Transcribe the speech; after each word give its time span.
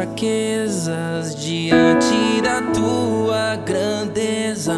fraquezas 0.00 1.34
diante 1.34 2.40
da 2.42 2.62
tua 2.72 3.56
grandeza. 3.56 4.74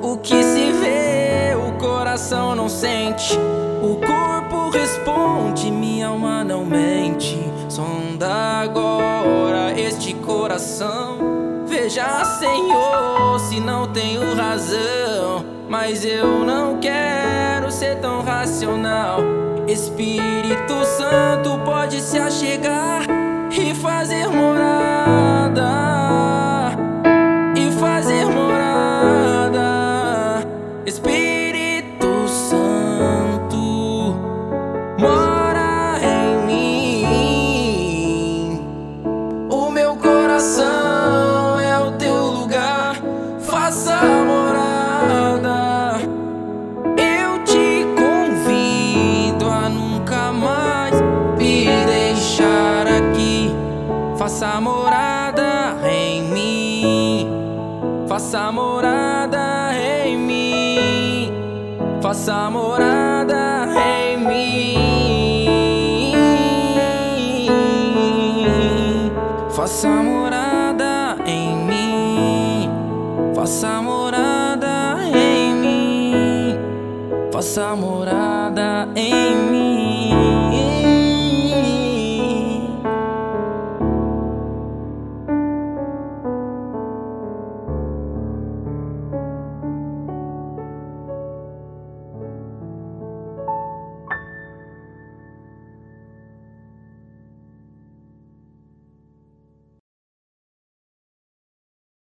O 0.00 0.16
que 0.18 0.42
se 0.42 0.72
vê, 0.72 1.54
o 1.54 1.72
coração 1.72 2.54
não 2.54 2.68
sente. 2.68 3.38
O 3.82 3.96
corpo 3.96 4.70
responde, 4.70 5.70
minha 5.70 6.08
alma 6.08 6.42
não 6.42 6.64
mente. 6.64 7.38
Sonda 7.68 8.62
agora 8.62 9.78
este 9.78 10.14
coração. 10.14 11.18
Veja, 11.66 12.24
Senhor, 12.24 13.38
se 13.40 13.60
não 13.60 13.86
tenho 13.92 14.34
razão. 14.34 15.44
Mas 15.68 16.04
eu 16.04 16.44
não 16.44 16.78
quero 16.78 17.70
ser 17.70 17.96
tão 18.00 18.22
racional. 18.22 19.20
Espírito 19.66 20.84
Santo 20.84 21.58
pode 21.84 22.00
se 22.00 22.16
achegar 22.18 23.02
e 23.52 23.74
fazer 23.74 24.26
morada. 24.28 24.83
Faça 54.44 54.60
morada 54.60 55.74
em 55.90 56.22
mim. 56.22 57.26
Faça 58.06 58.52
morada 58.52 59.72
em 59.72 60.18
mim. 60.18 61.32
Faça 62.02 62.50
morada 62.50 63.68
em 63.74 64.18
mim. 64.18 64.76
Faça 69.48 69.88
morada 69.88 71.16
em 71.24 71.56
mim. 71.56 72.68
Faça 73.34 73.80
morada 73.80 74.98
em 75.06 75.54
mim. 75.54 76.58
Faça 77.32 77.74
morada 77.74 78.88
em 78.94 79.36
mim. 79.36 79.73